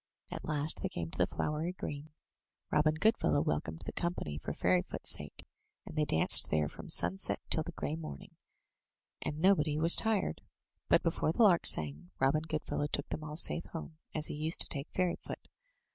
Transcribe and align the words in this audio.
At 0.31 0.43
last 0.45 0.79
they 0.81 0.89
came 0.89 1.11
to 1.11 1.17
the 1.19 1.27
flowery 1.27 1.73
green. 1.73 2.09
Robin 2.71 2.95
Goodfellow 2.95 3.39
welcomed 3.39 3.83
the 3.85 3.91
company 3.91 4.39
for 4.39 4.51
Fairyfoot's 4.51 5.11
sake, 5.11 5.45
and 5.85 5.95
they 5.95 6.05
danced 6.05 6.49
there 6.49 6.67
from 6.67 6.89
sunset 6.89 7.39
till 7.51 7.61
the 7.61 7.71
grey 7.73 7.95
morning, 7.95 8.31
and 9.21 9.37
nobody 9.37 9.77
was 9.77 9.95
tired. 9.95 10.41
But 10.89 11.03
before 11.03 11.31
the 11.31 11.43
lark 11.43 11.67
sang, 11.67 12.09
Robin 12.19 12.41
Goodfellow 12.41 12.87
took 12.87 13.09
them 13.09 13.23
all 13.23 13.35
safe 13.35 13.65
home, 13.65 13.99
as 14.15 14.25
he 14.25 14.33
used 14.33 14.61
to 14.61 14.67
take 14.69 14.89
Fairyfoot. 14.89 15.47